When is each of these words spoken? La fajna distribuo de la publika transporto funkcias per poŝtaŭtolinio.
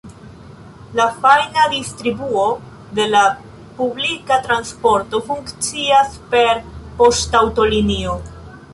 La 0.99 1.03
fajna 1.25 1.65
distribuo 1.73 2.47
de 3.01 3.07
la 3.11 3.23
publika 3.83 4.41
transporto 4.49 5.23
funkcias 5.31 6.19
per 6.35 6.67
poŝtaŭtolinio. 7.03 8.23